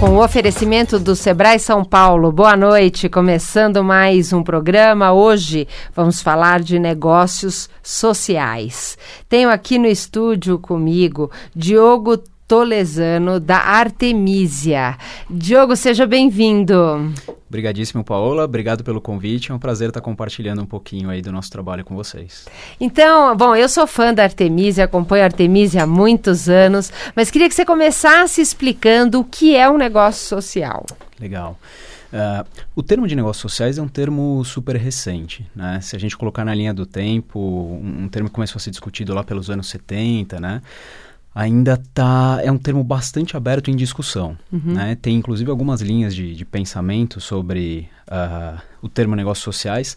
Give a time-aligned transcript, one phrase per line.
[0.00, 2.32] Com o oferecimento do Sebrae São Paulo.
[2.32, 5.12] Boa noite, começando mais um programa.
[5.12, 8.96] Hoje vamos falar de negócios sociais.
[9.28, 12.16] Tenho aqui no estúdio comigo Diogo
[12.50, 14.98] Tolesano, da Artemisia.
[15.30, 16.74] Diogo, seja bem-vindo.
[17.48, 18.44] Obrigadíssimo, Paola.
[18.44, 19.52] Obrigado pelo convite.
[19.52, 22.46] É um prazer estar compartilhando um pouquinho aí do nosso trabalho com vocês.
[22.80, 27.48] Então, bom, eu sou fã da Artemisia, acompanho a Artemisia há muitos anos, mas queria
[27.48, 30.84] que você começasse explicando o que é um negócio social.
[31.20, 31.56] Legal.
[32.12, 35.48] Uh, o termo de negócios sociais é um termo super recente.
[35.54, 35.80] Né?
[35.80, 38.70] Se a gente colocar na linha do tempo, um, um termo que começou a ser
[38.70, 40.60] discutido lá pelos anos 70, né?
[41.40, 44.74] Ainda tá é um termo bastante aberto em discussão uhum.
[44.74, 44.94] né?
[45.00, 49.96] tem inclusive algumas linhas de, de pensamento sobre uh, o termo negócios sociais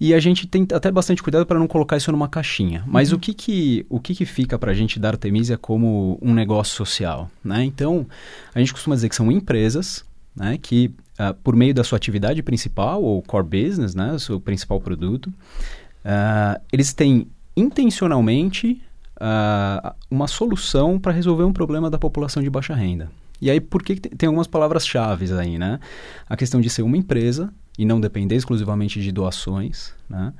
[0.00, 3.16] e a gente tem até bastante cuidado para não colocar isso numa caixinha mas uhum.
[3.16, 6.74] o que que o que que fica para a gente da Artemisia como um negócio
[6.74, 8.04] social né então
[8.52, 12.42] a gente costuma dizer que são empresas né que uh, por meio da sua atividade
[12.42, 18.82] principal ou core business né o seu principal produto uh, eles têm intencionalmente
[19.22, 23.10] uh, uma solução para resolver um problema da população de baixa renda.
[23.40, 25.80] E aí, por que tem algumas palavras-chave aí, né?
[26.28, 30.32] A questão de ser uma empresa e não depender exclusivamente de doações, né?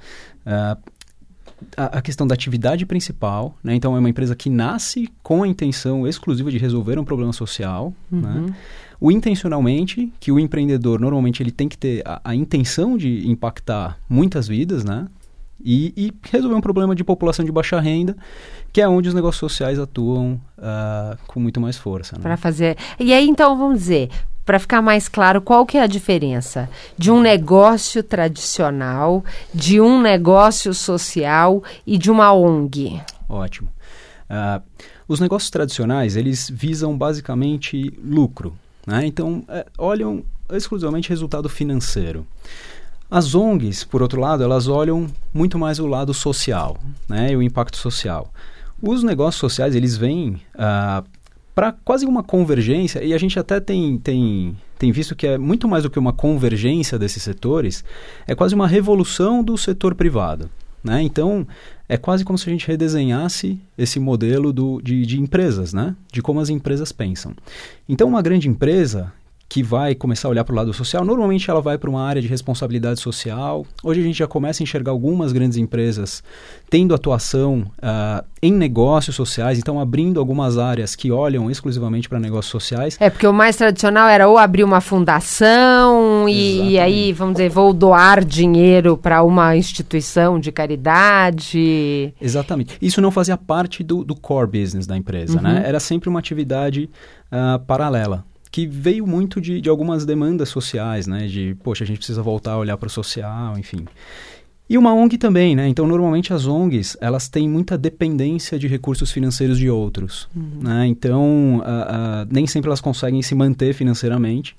[0.46, 0.92] Uh,
[1.76, 3.74] a, a, questão da atividade principal, né?
[3.74, 7.92] Então, é uma empresa que nasce com a intenção exclusiva de resolver um problema social,
[8.10, 8.28] né?
[8.28, 8.46] uhum.
[8.46, 8.56] né?
[9.00, 13.98] O intencionalmente, que o empreendedor, normalmente, ele tem que ter a, a intenção de impactar
[14.08, 15.08] muitas vidas, né?
[15.64, 18.16] E, e, resolver um problema de população de baixa renda,
[18.72, 22.16] que é onde os negócios sociais atuam uh, com muito mais força.
[22.16, 22.22] Né?
[22.22, 22.76] Para fazer.
[22.98, 24.10] E aí, então, vamos dizer,
[24.44, 26.68] para ficar mais claro, qual que é a diferença
[26.98, 29.24] de um negócio tradicional,
[29.54, 33.00] de um negócio social e de uma ONG?
[33.28, 33.68] Ótimo.
[34.28, 34.62] Uh,
[35.06, 38.56] os negócios tradicionais, eles visam basicamente lucro.
[38.86, 39.06] Né?
[39.06, 42.26] Então, é, olham exclusivamente resultado financeiro.
[43.14, 47.76] As ONGs, por outro lado, elas olham muito mais o lado social, né, o impacto
[47.76, 48.32] social.
[48.80, 51.04] Os negócios sociais, eles vêm uh, ah,
[51.54, 55.68] para quase uma convergência, e a gente até tem, tem, tem visto que é muito
[55.68, 57.84] mais do que uma convergência desses setores,
[58.26, 60.48] é quase uma revolução do setor privado.
[60.82, 61.02] Né?
[61.02, 61.46] Então,
[61.90, 65.94] é quase como se a gente redesenhasse esse modelo do, de, de empresas, né?
[66.10, 67.34] de como as empresas pensam.
[67.86, 69.12] Então, uma grande empresa,
[69.52, 72.22] que vai começar a olhar para o lado social, normalmente ela vai para uma área
[72.22, 73.66] de responsabilidade social.
[73.84, 76.24] Hoje a gente já começa a enxergar algumas grandes empresas
[76.70, 82.50] tendo atuação uh, em negócios sociais, então abrindo algumas áreas que olham exclusivamente para negócios
[82.50, 82.96] sociais.
[82.98, 87.50] É, porque o mais tradicional era ou abrir uma fundação e, e aí, vamos dizer,
[87.50, 92.14] vou doar dinheiro para uma instituição de caridade.
[92.18, 92.78] Exatamente.
[92.80, 95.50] Isso não fazia parte do, do core business da empresa, né?
[95.50, 95.54] uhum.
[95.56, 95.68] né?
[95.68, 96.88] Era sempre uma atividade
[97.30, 101.26] uh, paralela que veio muito de, de algumas demandas sociais, né?
[101.26, 103.86] De, poxa, a gente precisa voltar a olhar para o social, enfim.
[104.68, 105.66] E uma ONG também, né?
[105.66, 110.60] Então, normalmente as ONGs, elas têm muita dependência de recursos financeiros de outros, uhum.
[110.62, 110.86] né?
[110.86, 111.62] Então,
[112.30, 114.54] nem sempre elas conseguem se manter financeiramente.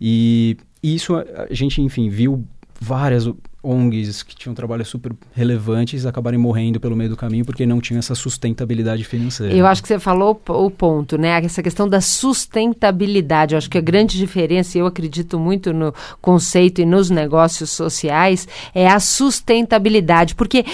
[0.00, 2.42] E isso a gente, enfim, viu
[2.80, 3.30] várias
[3.62, 7.98] ONGs que tinham trabalhos super relevantes acabarem morrendo pelo meio do caminho porque não tinham
[7.98, 9.54] essa sustentabilidade financeira.
[9.54, 11.30] Eu acho que você falou o ponto, né?
[11.44, 13.54] Essa questão da sustentabilidade.
[13.54, 17.70] Eu acho que a grande diferença, e eu acredito muito no conceito e nos negócios
[17.70, 20.34] sociais, é a sustentabilidade.
[20.34, 20.64] Porque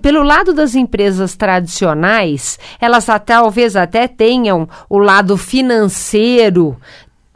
[0.00, 6.76] pelo lado das empresas tradicionais, elas até, talvez até tenham o lado financeiro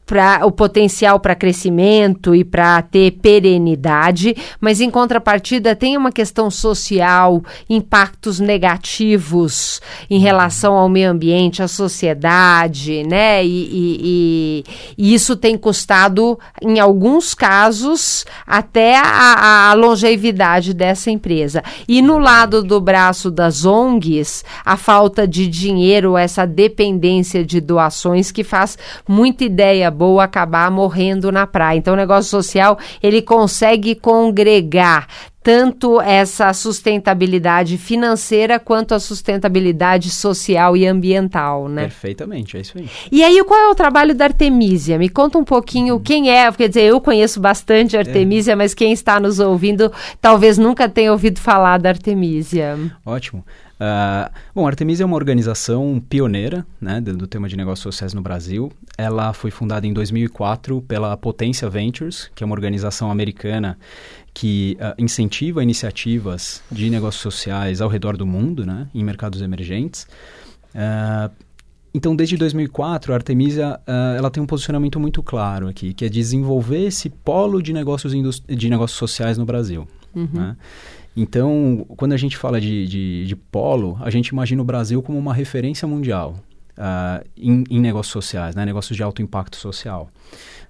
[0.06, 6.48] para o potencial para crescimento e para ter perenidade, mas em contrapartida tem uma questão
[6.48, 13.44] social, impactos negativos em relação ao meio ambiente, à sociedade, né?
[13.44, 14.64] E, e,
[14.96, 21.64] e, isso tem custado, em alguns casos, até a, a, longevidade dessa empresa.
[21.88, 28.30] E no lado do braço das ONGs, a falta de dinheiro, essa dependência de doações
[28.30, 31.78] que faz muita ideia boa acabar morrendo na praia.
[31.78, 35.08] Então, o negócio social ele consegue congregar
[35.46, 41.82] tanto essa sustentabilidade financeira quanto a sustentabilidade social e ambiental, né?
[41.82, 42.90] Perfeitamente, é isso aí.
[43.12, 44.98] E aí, qual é o trabalho da Artemisia?
[44.98, 46.00] Me conta um pouquinho uhum.
[46.00, 48.56] quem é, quer dizer, eu conheço bastante a Artemisia, é.
[48.56, 52.76] mas quem está nos ouvindo talvez nunca tenha ouvido falar da Artemisia.
[53.04, 53.44] Ótimo.
[53.76, 58.14] Uh, bom, a Artemisia é uma organização pioneira né, do, do, tema de negócios sociais
[58.14, 58.72] no Brasil.
[58.96, 63.78] Ela foi fundada em 2004 pela Potência Ventures, que é uma organização americana
[64.32, 70.06] que uh, incentiva iniciativas de negócios sociais ao redor do mundo, né, em mercados emergentes.
[70.74, 71.30] Uh,
[71.92, 76.08] então, desde 2004, a Artemisia uh, ela tem um posicionamento muito claro aqui, que é
[76.08, 79.86] desenvolver esse polo de negócios, de negócios sociais no Brasil.
[80.14, 80.28] Uhum.
[80.32, 80.56] Né?
[81.16, 85.18] Então, quando a gente fala de, de, de, polo, a gente imagina o Brasil como
[85.18, 86.36] uma referência mundial
[86.76, 88.66] uh, em, em, negócios sociais, né?
[88.66, 90.10] negócios de alto impacto social.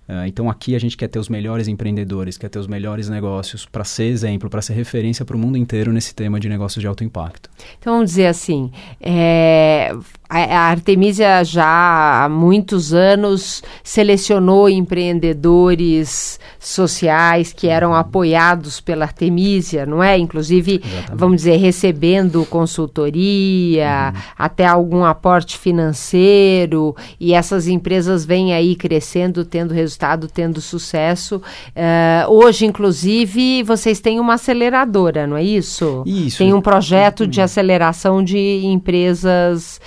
[0.09, 3.67] Uh, então aqui a gente quer ter os melhores empreendedores, quer ter os melhores negócios
[3.67, 6.87] para ser exemplo, para ser referência para o mundo inteiro nesse tema de negócios de
[6.87, 7.51] alto impacto.
[7.81, 8.71] Então vamos dizer assim,
[9.01, 9.93] é,
[10.29, 17.97] a, Artemisia já há muitos anos selecionou empreendedores sociais que eram uhum.
[17.97, 20.19] apoiados pela Artemisia, não é?
[20.19, 21.19] Inclusive, Exatamente.
[21.19, 24.21] vamos dizer, recebendo consultoria, uhum.
[24.37, 31.37] até algum aporte financeiro, e essas empresas vêm aí crescendo, tendo resultado, tendo sucesso.
[31.37, 36.03] Uh, hoje, inclusive, vocês têm uma aceleradora, não é isso?
[36.05, 36.39] Isso.
[36.39, 39.81] Tem um projeto de aceleração de empresas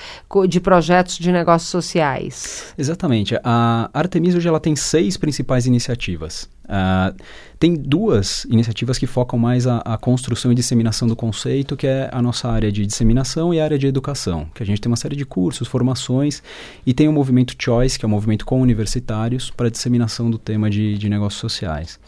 [0.48, 2.74] de projetos de negócios sociais.
[2.78, 3.36] Exatamente.
[3.44, 6.48] A Artemis hoje ela tem seis principais iniciativas.
[6.66, 7.18] Uh,
[7.58, 12.10] tem duas iniciativas que focam mais a, a, construção e disseminação do conceito, que é
[12.14, 14.96] a nossa área de disseminação e a área de educação, que a gente tem uma
[14.96, 16.44] série de cursos, formações,
[16.86, 20.70] e tem o movimento Choice, que é um movimento com universitários para disseminação do tema
[20.70, 22.00] de, de negócios sociais.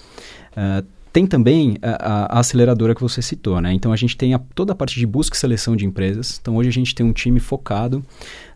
[0.51, 3.73] Uh, tem também a, a, aceleradora que você citou, né?
[3.73, 6.39] Então a gente tem a, toda a parte de busca e seleção de empresas.
[6.41, 7.97] Então hoje a gente tem um time focado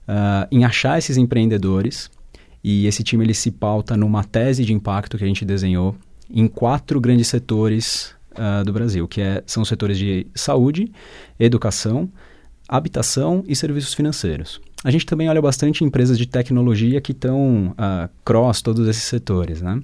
[0.07, 2.10] uh, em achar esses empreendedores
[2.63, 5.96] e esse time ele se pauta numa tese de impacto que a gente desenhou
[6.30, 10.92] em quatro grandes setores uh, do Brasil, que é, são os setores de saúde,
[11.40, 12.10] educação,
[12.68, 14.60] habitação e serviços financeiros.
[14.85, 19.59] A gente também olha bastante empresas de tecnologia que estão uh, cross todos esses setores,
[19.59, 19.81] né?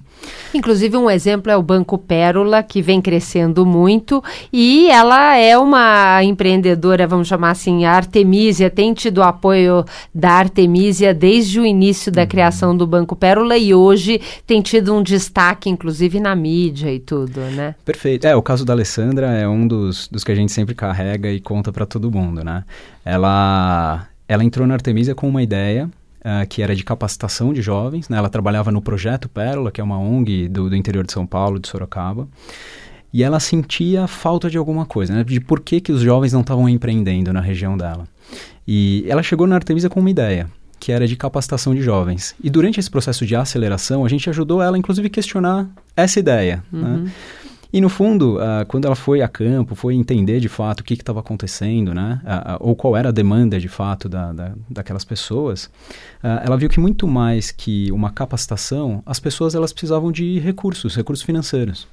[0.54, 4.22] Inclusive um exemplo é o Banco Pérola, que vem crescendo muito
[4.52, 9.84] e ela é uma empreendedora, vamos chamar assim, a Artemisia, tem tido apoio
[10.14, 12.28] da Artemisia desde o início da uhum.
[12.28, 17.40] criação do Banco Pérola e hoje tem tido um destaque, inclusive na mídia e tudo,
[17.40, 17.74] né?
[17.84, 18.24] Perfeito.
[18.28, 21.40] É, o caso da Alessandra é um dos, dos que a gente sempre carrega e
[21.40, 22.62] conta para todo mundo, né?
[23.04, 25.90] Ela ela entrou na Artemisia com uma ideia
[26.20, 28.08] uh, que era de capacitação de jovens.
[28.08, 28.16] Né?
[28.16, 31.58] Ela trabalhava no Projeto Pérola, que é uma ONG do, do interior de São Paulo,
[31.58, 32.28] de Sorocaba.
[33.12, 35.24] E ela sentia falta de alguma coisa, né?
[35.24, 38.08] de por que, que os jovens não estavam empreendendo na região dela.
[38.66, 40.48] E ela chegou na Artemisia com uma ideia,
[40.80, 42.34] que era de capacitação de jovens.
[42.42, 46.64] E durante esse processo de aceleração, a gente ajudou ela, inclusive, a questionar essa ideia.
[46.72, 46.88] Né?
[46.88, 46.96] Uhum.
[47.04, 47.12] Né?
[47.72, 50.92] E no fundo, uh, quando ela foi a campo, foi entender de fato o que
[50.92, 52.20] estava acontecendo, né?
[52.22, 55.70] Uh, uh, ou qual era a demanda de fato da, da daquelas pessoas,
[56.22, 61.24] ela viu que muito mais que uma capacitação, as pessoas elas precisavam de recursos, recursos
[61.24, 61.86] financeiros.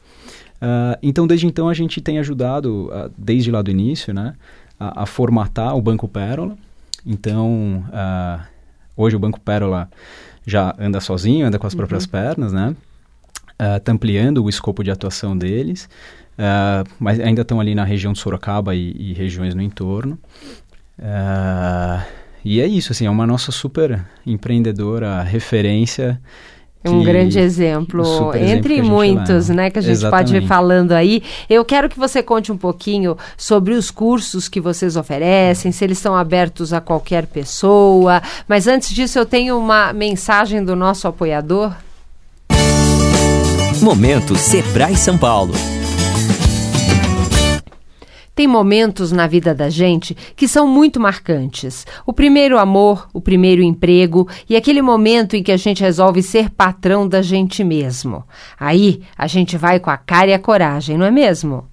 [1.01, 4.35] então, desde então, a gente tem ajudado, desde lá do início, né?
[4.79, 6.57] A, a, formatar o Banco Pérola.
[7.05, 7.83] Então,
[8.95, 9.89] hoje o Banco Pérola
[10.45, 11.77] já anda sozinho, anda com as uhum.
[11.77, 12.75] próprias pernas, né?
[13.59, 15.89] Ah, ampliando o escopo de atuação deles,
[16.37, 20.17] uh, mas ainda estão ali na região de Sorocaba e, e regiões no entorno.
[20.97, 22.01] Uh,
[22.43, 26.21] e é isso, assim, é uma nossa super empreendedora referência
[26.81, 30.31] é um grande exemplo, entre exemplo muitos, né, que a gente Exatamente.
[30.31, 31.21] pode ir falando aí.
[31.49, 35.97] Eu quero que você conte um pouquinho sobre os cursos que vocês oferecem, se eles
[35.97, 38.21] estão abertos a qualquer pessoa.
[38.47, 41.73] Mas antes disso, eu tenho uma mensagem do nosso apoiador.
[43.81, 45.53] Momento Sebrae São Paulo.
[48.35, 51.87] Tem momentos na vida da gente que são muito marcantes.
[52.05, 56.49] O primeiro amor, o primeiro emprego e aquele momento em que a gente resolve ser
[56.49, 58.23] patrão da gente mesmo.
[58.59, 61.68] Aí a gente vai com a cara e a coragem, não é mesmo?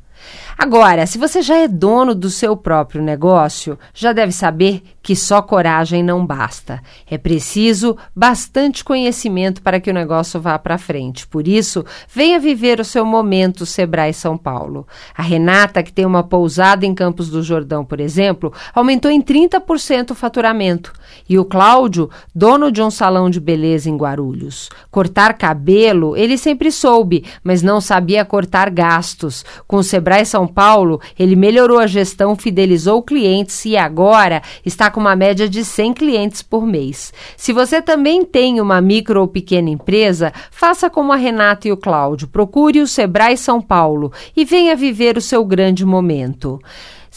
[0.59, 5.43] Agora, se você já é dono do seu próprio negócio, já deve saber que só
[5.43, 6.83] coragem não basta.
[7.09, 11.27] É preciso bastante conhecimento para que o negócio vá para frente.
[11.27, 14.87] Por isso, venha viver o seu momento Sebrae São Paulo.
[15.15, 20.13] A Renata, que tem uma pousada em Campos do Jordão, por exemplo, aumentou em 30%
[20.13, 20.93] o faturamento.
[21.29, 24.71] E o Cláudio, dono de um salão de beleza em Guarulhos.
[24.91, 29.45] Cortar cabelo, ele sempre soube, mas não sabia cortar gastos.
[29.69, 35.01] Com o Sebrae São Paulo, ele melhorou a gestão, fidelizou clientes e agora está com
[35.01, 37.13] uma média de 100 clientes por mês.
[37.37, 41.77] Se você também tem uma micro ou pequena empresa, faça como a Renata e o
[41.77, 42.29] Cláudio.
[42.29, 46.61] Procure o Sebrae São Paulo e venha viver o seu grande momento.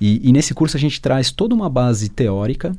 [0.00, 2.72] E, e nesse curso a gente traz toda uma base teórica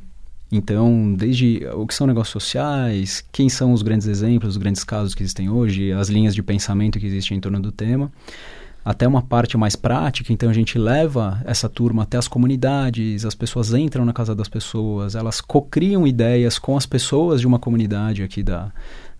[0.52, 5.14] então, desde o que são negócios sociais, quem são os grandes exemplos, os grandes casos
[5.14, 8.12] que existem hoje, as linhas de pensamento que existem em torno do tema,
[8.84, 10.32] até uma parte mais prática.
[10.32, 14.48] Então, a gente leva essa turma até as comunidades, as pessoas entram na casa das
[14.48, 18.70] pessoas, elas cocriam ideias com as pessoas de uma comunidade aqui da,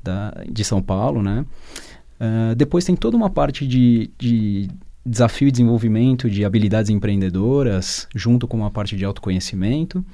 [0.02, 1.45] da de São Paulo, né?
[2.21, 4.69] Uh, depois tem toda uma parte de, de
[5.07, 10.05] desafio e desenvolvimento de habilidades empreendedoras, junto com uma parte de autoconhecimento.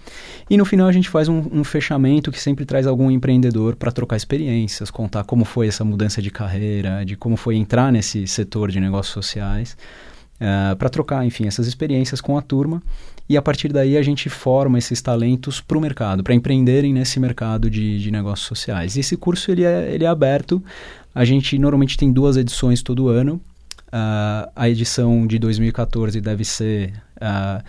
[0.49, 3.93] E no final a gente faz um, um fechamento que sempre traz algum empreendedor para
[3.93, 8.71] trocar experiências, contar como foi essa mudança de carreira, de como foi entrar nesse setor
[8.71, 9.77] de negócios sociais,
[10.41, 12.83] uh, eh, para trocar, enfim, essas experiências com a turma.
[13.29, 17.21] E a partir daí a gente forma esses talentos para o mercado, para empreenderem nesse
[17.21, 18.97] mercado de, de negócios sociais.
[18.97, 20.61] E esse curso ele é, ele é aberto.
[21.15, 23.41] A gente normalmente tem duas edições todo ano
[23.93, 27.63] Uh, a edição de 2014 deve ser uh,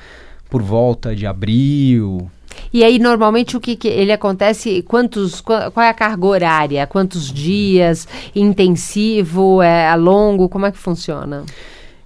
[0.49, 2.29] por volta de abril.
[2.71, 4.83] E aí, normalmente, o que, que, ele acontece?
[4.83, 6.87] Quantos, qual, qual, é a carga horária?
[6.87, 8.07] Quantos dias?
[8.35, 9.61] Intensivo?
[9.61, 10.47] É longo?
[10.47, 11.43] Como é que funciona?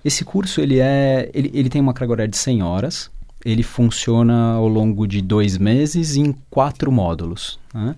[0.03, 3.11] Esse curso ele é, ele, ele tem uma carga horária de 100 horas.
[3.43, 7.59] Ele funciona ao longo de dois meses em quatro módulos.
[7.73, 7.95] Né?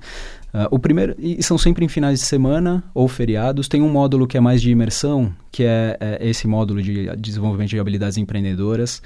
[0.58, 3.68] Uh, o primeiro, e são sempre em finais de semana ou feriados.
[3.68, 7.70] Tem um módulo que é mais de imersão, que é, é esse módulo de desenvolvimento
[7.70, 9.00] de habilidades empreendedoras,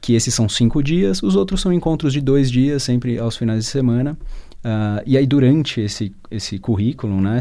[0.00, 1.20] que esses são cinco dias.
[1.20, 4.16] Os outros são encontros de dois dias, sempre aos finais de semana.
[4.64, 7.40] Uh, e aí, durante esse, esse currículo, né,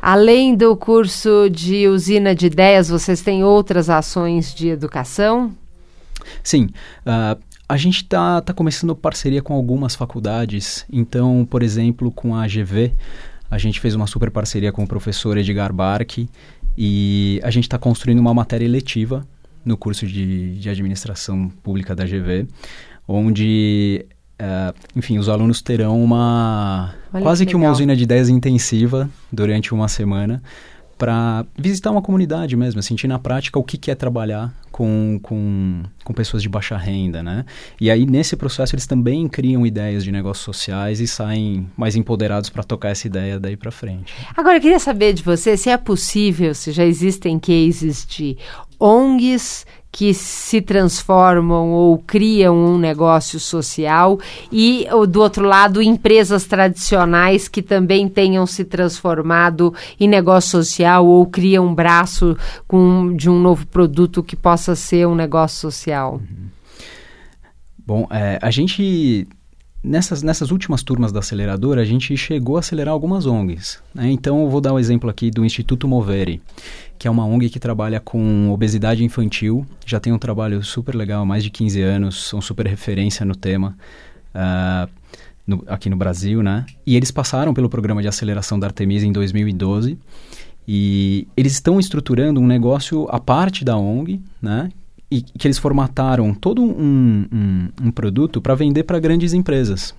[0.01, 5.51] Além do curso de usina de ideias, vocês têm outras ações de educação?
[6.43, 6.69] Sim.
[7.05, 10.85] Uh, a gente está tá começando parceria com algumas faculdades.
[10.91, 12.93] Então, por exemplo, com a AGV,
[13.49, 16.29] a gente fez uma super parceria com o professor Edgar Barque
[16.77, 19.25] e a gente está construindo uma matéria eletiva
[19.63, 22.47] no curso de, de administração pública da GV,
[23.07, 24.05] onde,
[24.39, 29.09] uh, enfim, os alunos terão uma Olha quase que, que uma usina de ideias intensiva
[29.31, 30.41] durante uma semana
[30.97, 35.83] para visitar uma comunidade mesmo, sentir na prática o que, que é trabalhar com, com,
[36.03, 37.45] com pessoas de baixa renda, né?
[37.79, 42.49] E aí, nesse processo, eles também criam ideias de negócios sociais e saem mais empoderados
[42.49, 44.13] para tocar essa ideia daí para frente.
[44.35, 48.37] Agora, eu queria saber de você se é possível, se já existem cases de
[48.79, 49.65] ONGs
[49.95, 54.19] que se transformam ou criam um negócio social
[54.51, 61.25] e do outro lado empresas tradicionais que também tenham se transformado em negócio social ou
[61.25, 62.35] criam um braço
[62.67, 66.15] com, de um novo produto que possa ser um negócio social.
[66.15, 66.49] Uhum.
[67.87, 69.25] Bom, é, a gente
[69.85, 73.79] nessas, nessas últimas turmas da aceleradora, a gente chegou a acelerar algumas ONGs.
[73.93, 74.09] Né?
[74.09, 76.41] Então, eu vou dar um exemplo aqui do Instituto Movere,
[76.97, 79.65] que é uma ONG que trabalha com obesidade infantil.
[79.85, 83.35] Já tem um trabalho super legal há mais de 15 anos, são super referência no
[83.35, 83.77] tema.
[84.33, 84.89] Uh,
[85.47, 86.65] no, aqui no Brasil, né?
[86.85, 89.97] E eles passaram pelo programa de aceleração da Artemisa em 2012
[90.67, 94.69] E eles estão estruturando um negócio à parte da ONG, né?
[95.11, 99.93] E que eles formataram todo um, um, um produto para vender para grandes empresas.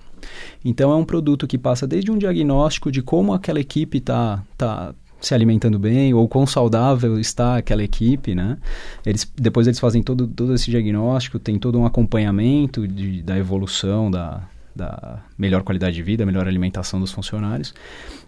[0.65, 4.93] Então é um produto que passa desde um diagnóstico de como aquela equipe está tá,
[5.19, 8.57] se alimentando bem ou quão saudável está aquela equipe, né?
[9.05, 14.11] Eles, depois eles fazem todo, todo esse diagnóstico, tem todo um acompanhamento de, da evolução
[14.11, 17.73] da, da melhor qualidade de vida, melhor alimentação dos funcionários.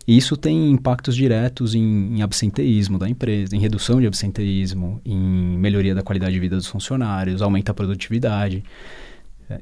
[0.08, 5.18] E isso tem impactos diretos em, em, absenteísmo da empresa, em redução de absenteísmo, em
[5.58, 8.64] melhoria da qualidade de vida dos funcionários, aumenta a produtividade.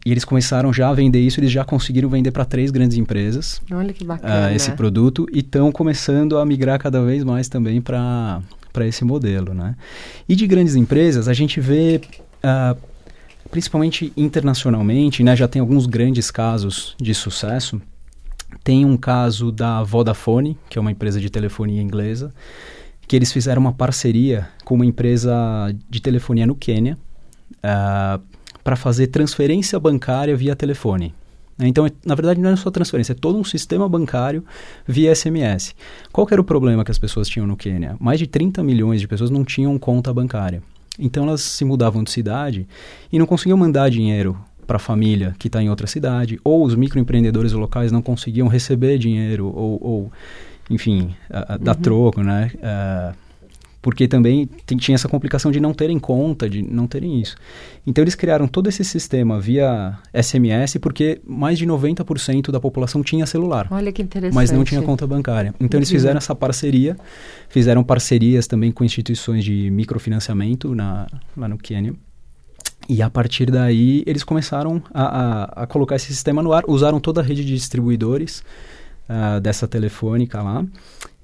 [0.06, 3.62] E eles começaram já a vender isso, eles já conseguiram vender para três grandes empresas.
[3.72, 4.50] Olha que bacana.
[4.50, 8.42] Uh, esse produto e estão começando a migrar cada vez mais também para
[8.82, 9.54] esse modelo.
[9.54, 9.76] Né?
[10.28, 12.02] E de grandes empresas, a gente vê,
[12.44, 12.78] uh,
[13.50, 17.82] principalmente internacionalmente, né, já tem alguns grandes casos de sucesso.
[18.64, 22.34] Tem um caso da Vodafone, que é uma empresa de telefonia inglesa,
[23.08, 25.34] que eles fizeram uma parceria com uma empresa
[25.90, 26.98] de telefonia no Quênia.
[27.64, 28.37] Uh,
[28.68, 31.14] para fazer transferência bancária via telefone.
[31.58, 34.44] Então, na verdade, não é só transferência, é todo um sistema bancário
[34.86, 35.74] via SMS.
[36.12, 37.96] Qual era o problema que as pessoas tinham no Quênia?
[37.98, 40.62] Mais de 30 milhões de pessoas não tinham conta bancária.
[41.00, 42.68] Então, elas se mudavam de cidade
[43.10, 46.76] e não conseguiam mandar dinheiro para a família que está em outra cidade, ou os
[46.76, 50.12] microempreendedores locais não conseguiam receber dinheiro, ou, ou
[50.70, 51.82] enfim, a, a, dar uhum.
[51.82, 52.52] troco, né?
[52.56, 53.27] Uh,
[53.82, 57.36] porque também tinha essa complicação de não terem conta, de não terem isso.
[57.86, 63.26] Então eles criaram todo esse sistema via SMS porque mais de 90% da população tinha
[63.26, 63.68] celular.
[63.72, 64.36] Olha que interessante.
[64.36, 65.54] Mas não tinha conta bancária.
[65.60, 66.98] Então eles fizeram essa parceria,
[67.50, 71.94] fizeram parcerias também com instituições de microfinanciamento na, lá no Quênia.
[72.90, 77.00] E a partir daí eles começaram a, a, a, colocar esse sistema no ar, usaram
[77.00, 78.44] toda a rede de distribuidores
[79.10, 80.66] uh, dessa telefônica lá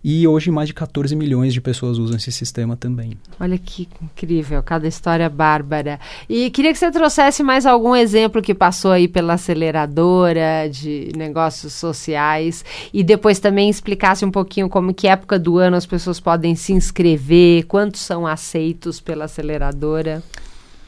[0.03, 3.17] e hoje mais de 14 milhões de pessoas usam esse sistema também.
[3.39, 6.00] Olha que incrível, cada história bárbara.
[6.27, 11.74] E queria que você trouxesse mais algum exemplo que passou aí pela aceleradora de negócios
[11.74, 16.55] sociais e depois também explicasse um pouquinho como que época do ano as pessoas podem
[16.55, 20.22] se inscrever, quantos são aceitos pela aceleradora.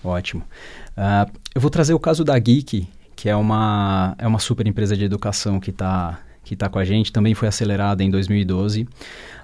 [0.03, 0.43] Ótimo.
[0.98, 4.95] Uh, eu vou trazer o caso da Geek, que é uma, é uma super empresa
[4.95, 8.88] de educação que está que está com a gente, também foi acelerada em 2012.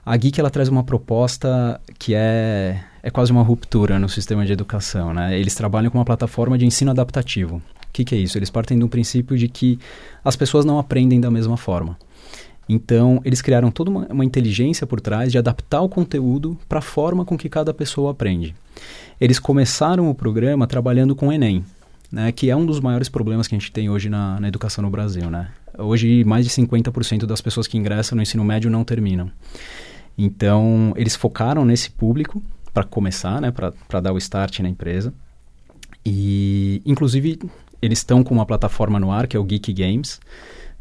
[0.05, 4.53] A Geek ela traz uma proposta que é, é quase uma ruptura no sistema de
[4.53, 5.13] educação.
[5.13, 5.37] Né?
[5.37, 7.55] Eles trabalham com uma plataforma de ensino adaptativo.
[7.57, 8.37] O que, que é isso?
[8.37, 9.77] Eles partem do princípio de que
[10.23, 11.97] as pessoas não aprendem da mesma forma.
[12.69, 16.81] Então, eles criaram toda uma, uma inteligência por trás de adaptar o conteúdo para a
[16.81, 18.55] forma com que cada pessoa aprende.
[19.19, 21.65] Eles começaram o programa trabalhando com o Enem,
[22.11, 24.81] né, que é um dos maiores problemas que a gente tem hoje na, na educação
[24.83, 25.29] no Brasil.
[25.29, 25.49] Né?
[25.81, 29.31] Hoje, mais de 50% das pessoas que ingressam no ensino médio não terminam.
[30.17, 32.41] Então, eles focaram nesse público
[32.73, 35.13] para começar, né, para dar o start na empresa.
[36.05, 37.39] E, inclusive,
[37.81, 40.19] eles estão com uma plataforma no ar, que é o Geek Games,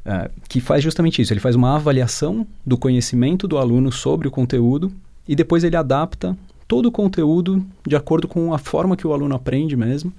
[0.05, 1.33] uh, que faz justamente isso.
[1.33, 4.93] Ele faz uma avaliação do conhecimento do aluno sobre o conteúdo
[5.27, 6.37] e depois ele adapta
[6.67, 10.13] todo o conteúdo de acordo com a forma que o aluno aprende mesmo.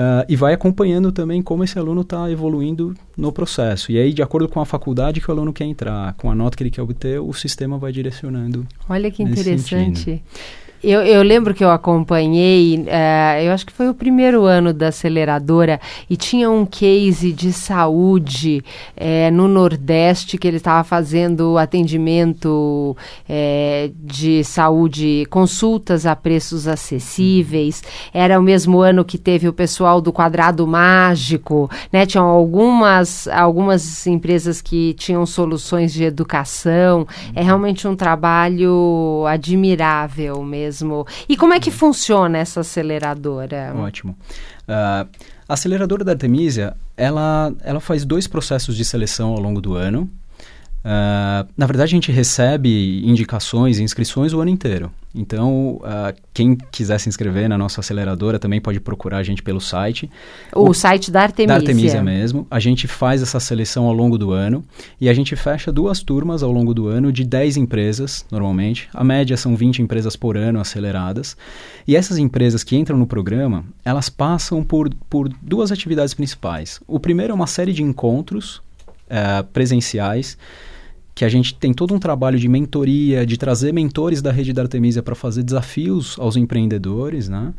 [0.00, 3.92] Uh, e vai acompanhando também como esse aluno está evoluindo no processo.
[3.92, 6.56] E aí, de acordo com a faculdade que o aluno quer entrar, com a nota
[6.56, 8.66] que ele quer obter, o sistema vai direcionando.
[8.88, 9.98] Olha que interessante.
[9.98, 10.22] Sentido.
[10.82, 14.88] Eu, eu lembro que eu acompanhei, uh, eu acho que foi o primeiro ano da
[14.88, 18.64] aceleradora, e tinha um case de saúde
[18.96, 27.82] uh, no Nordeste que ele estava fazendo atendimento uh, de saúde, consultas a preços acessíveis.
[28.10, 32.04] Era o mesmo ano que teve o pessoal do Quadrado Mágico, né?
[32.04, 37.08] Tinham algumas, algumas empresas que tinham soluções de educação.
[37.34, 41.06] É realmente um trabalho admirável mesmo.
[41.26, 43.72] E como é que funciona essa aceleradora?
[43.74, 44.14] Ótimo.
[44.68, 45.08] Uh,
[45.48, 50.08] a aceleradora da Artemisia, ela, ela faz dois processos de seleção ao longo do ano.
[50.82, 54.90] Uh, na verdade, a gente recebe indicações e inscrições o ano inteiro.
[55.14, 59.60] Então, uh, quem quiser se inscrever na nossa aceleradora também pode procurar a gente pelo
[59.60, 60.10] site.
[60.54, 61.48] O, o site da Artemisia.
[61.48, 62.46] Da Artemisia mesmo.
[62.50, 64.64] A gente faz essa seleção ao longo do ano
[64.98, 68.88] e a gente fecha duas turmas ao longo do ano de 10 empresas, normalmente.
[68.94, 71.36] A média são 20 empresas por ano aceleradas.
[71.86, 76.80] E essas empresas que entram no programa, elas passam por, por duas atividades principais.
[76.86, 78.62] O primeiro é uma série de encontros
[79.10, 80.38] uh, presenciais
[81.20, 84.62] que a gente tem todo um trabalho de mentoria, de trazer mentores da rede da
[84.62, 87.52] Artemisia para fazer desafios aos empreendedores, né?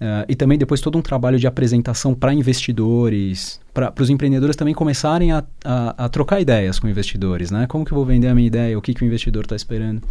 [0.00, 4.74] Uh, e também depois todo um trabalho de apresentação para investidores, para os empreendedores também
[4.74, 7.68] começarem a, a, a, trocar ideias com investidores, né?
[7.68, 10.02] Como que eu vou vender a minha ideia, o que, que o investidor está esperando.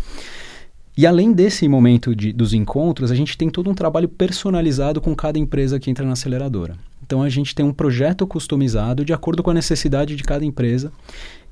[0.95, 5.13] E além desse momento de, dos encontros, a gente tem todo um trabalho personalizado com
[5.13, 6.77] cada empresa que entra na aceleradora.
[7.05, 10.93] Então a gente tem um projeto customizado de acordo com a necessidade de cada empresa,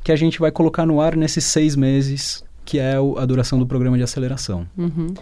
[0.04, 3.58] que a gente vai colocar no ar nesses seis meses, que é o, a duração
[3.58, 4.68] do programa de aceleração.
[4.78, 5.14] Uhum.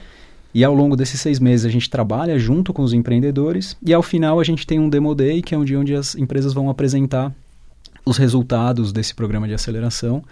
[0.53, 4.03] E ao longo desses seis meses a gente trabalha junto com os empreendedores e ao
[4.03, 6.69] final a gente tem um Demo Day, que é um dia onde as empresas vão
[6.69, 7.33] apresentar
[8.05, 10.23] os resultados desse programa de aceleração.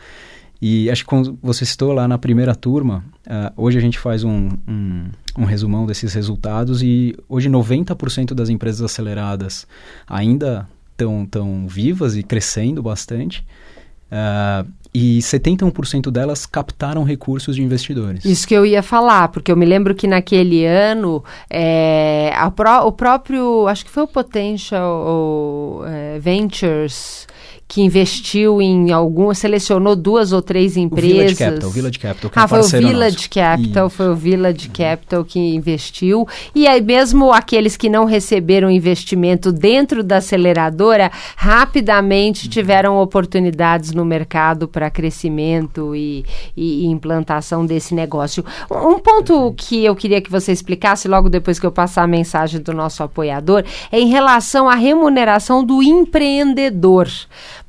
[0.62, 4.25] E acho que como você citou lá na primeira turma, uh, hoje a gente faz
[4.25, 5.05] um, um,
[5.38, 9.65] um, resumão desses resultados e hoje 90% das empresas aceleradas
[10.05, 13.45] ainda estão tão vivas e crescendo bastante.
[14.11, 18.25] Uh, e 71% delas captaram recursos de investidores.
[18.25, 22.91] Isso que eu ia falar, porque eu me lembro que naquele ano é, pró o
[22.91, 27.27] próprio, acho que foi o Potential é, Ventures
[27.69, 31.12] que investiu em algumas, selecionou duas ou três empresas.
[31.12, 33.29] O Village Capital, Village Capital, que é ah, é foi o Village nosso.
[33.29, 33.95] Capital, Isso.
[33.95, 34.69] foi o Village.
[34.69, 36.27] Capital que investiu.
[36.55, 42.49] E aí mesmo aqueles que não receberam investimento dentro da aceleradora, rapidamente uhum.
[42.49, 46.25] tiveram oportunidades no mercado para crescimento e,
[46.58, 48.43] e, e, implantação desse negócio.
[48.71, 49.53] Um ponto Perfeito.
[49.58, 53.03] que eu queria que você explicasse logo depois que eu passar a mensagem do nosso
[53.03, 57.08] apoiador é em relação à remuneração do empreendedor.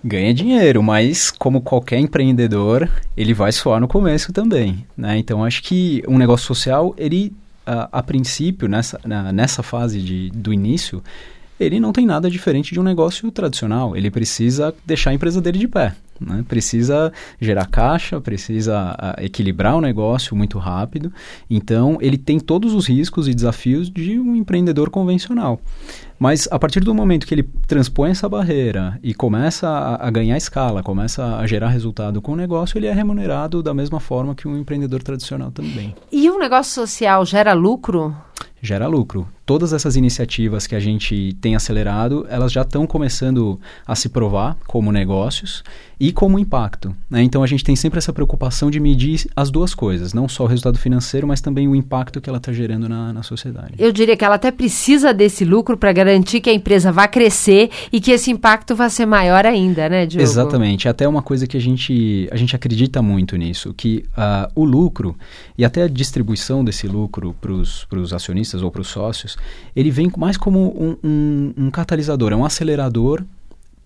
[0.06, 5.16] ganha dinheiro, mas como qualquer empreendedor, ele vai suar no começo também, né?
[5.16, 7.32] Então acho que um negócio social, ele
[7.66, 11.02] a, a princípio nessa, na, nessa fase de, do início,
[11.58, 13.96] ele não tem nada diferente de um negócio tradicional.
[13.96, 15.94] Ele precisa deixar a empresa dele de pé.
[16.20, 16.44] Né?
[16.48, 21.12] Precisa gerar caixa, precisa uh, equilibrar o negócio muito rápido.
[21.50, 25.60] Então, ele tem todos os riscos e desafios de um empreendedor convencional.
[26.18, 30.36] Mas a partir do momento que ele transpõe essa barreira e começa a, a, ganhar
[30.36, 34.46] escala, começa a gerar resultado com o negócio, ele é remunerado da mesma forma que
[34.46, 35.94] um empreendedor tradicional também.
[36.12, 38.14] E um negócio social gera lucro?
[38.60, 39.28] Gera lucro.
[39.46, 44.56] Todas essas iniciativas que a gente tem acelerado, elas já estão começando a se provar
[44.66, 45.62] como negócios
[45.98, 46.94] e como impacto.
[47.08, 47.22] Né?
[47.22, 50.46] Então a gente tem sempre essa preocupação de medir as duas coisas, não só o
[50.46, 53.74] resultado financeiro, mas também o impacto que ela está gerando na, na sociedade.
[53.78, 57.70] Eu diria que ela até precisa desse lucro para garantir que a empresa vá crescer
[57.92, 60.22] e que esse impacto vá ser maior ainda, né, Diogo?
[60.22, 60.88] Exatamente.
[60.88, 65.16] Até uma coisa que a gente, a gente acredita muito nisso, que uh, o lucro
[65.56, 69.36] e até a distribuição desse lucro para os acionistas ou para os sócios
[69.74, 73.22] ele vem mais como um, um, um catalisador, é um acelerador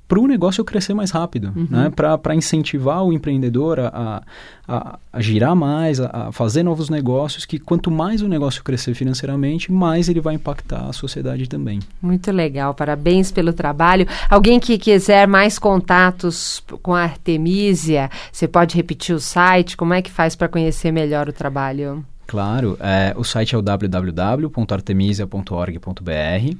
[0.08, 1.68] para o negócio crescer mais rápido, uhum.
[1.70, 1.92] né?
[1.94, 4.22] para incentivar o empreendedor a,
[4.66, 8.94] a, a girar mais, a, a, fazer novos negócios, que quanto mais o negócio crescer
[8.94, 11.80] financeiramente, mais ele vai impactar a sociedade também.
[12.00, 14.06] Muito legal, parabéns pelo trabalho.
[14.30, 20.00] Alguém que quiser mais contatos com a Artemisia, você pode repetir o site, como é
[20.00, 22.02] que faz para conhecer melhor o trabalho?
[22.26, 26.56] Claro, é, o site é o www.artemisia.org.br.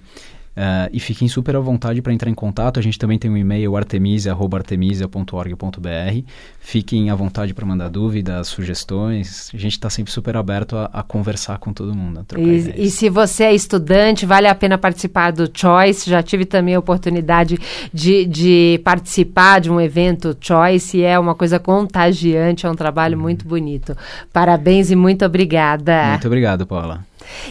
[0.59, 2.81] Uh, e fiquem super à vontade para entrar em contato.
[2.81, 6.25] A gente também tem um e-mail artemisia.artemisia.org.br.
[6.59, 9.53] Fiquem à vontade para mandar dúvidas, sugestões.
[9.55, 12.27] A gente está sempre super aberto a, a, conversar com todo mundo.
[12.37, 16.11] E, e, se você é estudante, vale a pena participar do Choice.
[16.11, 17.57] Já tive também a oportunidade
[17.95, 20.99] de, de participar de um evento Choice.
[20.99, 23.23] E é uma coisa contagiante, é um trabalho uhum.
[23.23, 23.97] muito bonito.
[24.33, 26.09] Parabéns e muito obrigada.
[26.09, 27.07] Muito obrigado, Paula.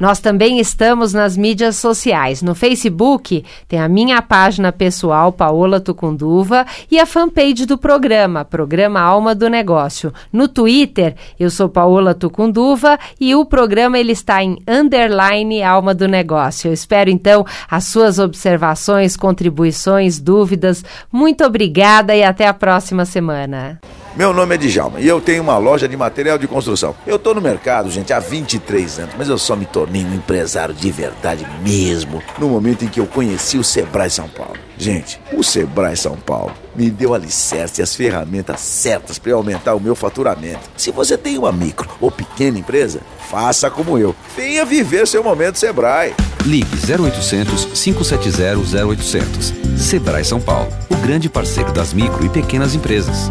[0.00, 2.40] Nós também estamos nas mídias sociais.
[2.40, 8.98] No Facebook tem a minha página pessoal, Paola Tucunduva, e a fanpage do programa, Programa
[8.98, 10.10] Alma do Negócio.
[10.32, 16.08] No Twitter, eu sou Paola Tucunduva e o programa ele está em underline Alma do
[16.08, 16.68] Negócio.
[16.68, 20.82] Eu espero então as suas observações, contribuições, dúvidas.
[21.12, 23.78] Muito obrigada e até a próxima semana.
[24.16, 26.96] Meu nome é Djalma e eu tenho uma loja de material de construção.
[27.06, 30.74] Eu tô no mercado, gente, há 23 anos, mas eu só me tornei um empresário
[30.74, 34.56] de verdade mesmo no momento em que eu conheci o Sebrae São Paulo.
[34.76, 39.80] Gente, o Sebrae São Paulo me deu alicerce e as ferramentas certas para aumentar o
[39.80, 40.68] meu faturamento.
[40.76, 44.14] Se você tem uma micro ou pequena empresa, faça como eu.
[44.36, 46.14] Venha viver seu momento Sebrae.
[46.44, 49.54] Ligue 0800 570 0800.
[49.76, 53.30] Sebrae São Paulo, o grande parceiro das micro e pequenas empresas.